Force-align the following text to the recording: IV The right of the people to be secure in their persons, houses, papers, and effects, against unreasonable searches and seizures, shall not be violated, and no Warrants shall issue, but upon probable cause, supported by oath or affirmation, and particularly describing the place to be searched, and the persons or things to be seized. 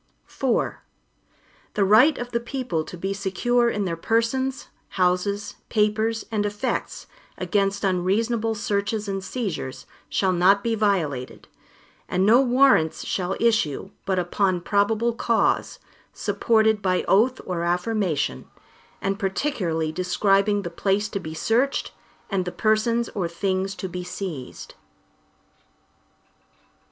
IV 0.27 0.73
The 1.75 1.85
right 1.85 2.17
of 2.17 2.31
the 2.31 2.39
people 2.39 2.83
to 2.85 2.97
be 2.97 3.13
secure 3.13 3.69
in 3.69 3.85
their 3.85 3.95
persons, 3.95 4.69
houses, 4.97 5.57
papers, 5.69 6.25
and 6.31 6.43
effects, 6.43 7.05
against 7.37 7.83
unreasonable 7.83 8.55
searches 8.55 9.07
and 9.07 9.23
seizures, 9.23 9.85
shall 10.09 10.33
not 10.33 10.63
be 10.63 10.73
violated, 10.73 11.47
and 12.09 12.25
no 12.25 12.41
Warrants 12.41 13.05
shall 13.05 13.35
issue, 13.39 13.91
but 14.07 14.17
upon 14.17 14.61
probable 14.61 15.13
cause, 15.13 15.77
supported 16.13 16.81
by 16.81 17.03
oath 17.07 17.39
or 17.45 17.61
affirmation, 17.63 18.47
and 19.03 19.19
particularly 19.19 19.91
describing 19.91 20.63
the 20.63 20.71
place 20.71 21.09
to 21.09 21.19
be 21.19 21.35
searched, 21.35 21.91
and 22.27 22.45
the 22.45 22.51
persons 22.51 23.07
or 23.09 23.27
things 23.27 23.75
to 23.75 23.87
be 23.87 24.03
seized. 24.03 24.73